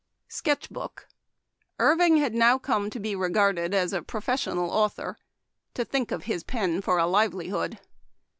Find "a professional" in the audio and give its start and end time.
3.93-4.71